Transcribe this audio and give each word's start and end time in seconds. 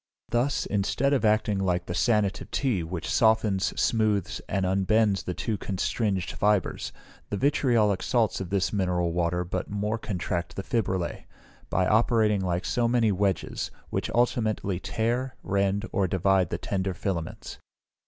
Thus, 0.29 0.65
instead 0.65 1.13
of 1.13 1.23
acting 1.23 1.59
like 1.59 1.85
the 1.85 1.93
sanative 1.93 2.49
tea, 2.49 2.81
which 2.81 3.07
softens, 3.07 3.65
smoothes, 3.79 4.41
and 4.49 4.65
unbends 4.65 5.21
the 5.25 5.35
two 5.35 5.59
constringed 5.59 6.31
fibres, 6.31 6.91
the 7.29 7.37
vitriolic 7.37 8.01
salts 8.01 8.41
of 8.41 8.49
this 8.49 8.73
mineral 8.73 9.13
water 9.13 9.43
but 9.43 9.69
more 9.69 9.99
contract 9.99 10.55
the 10.55 10.63
fibrillæ, 10.63 11.25
by 11.69 11.85
operating 11.85 12.41
like 12.41 12.65
so 12.65 12.87
many 12.87 13.11
wedges, 13.11 13.69
which 13.91 14.09
ultimately 14.15 14.79
tear, 14.79 15.35
rend, 15.43 15.85
or 15.91 16.07
divide 16.07 16.49
the 16.49 16.57
tender 16.57 16.95
filaments. 16.95 17.59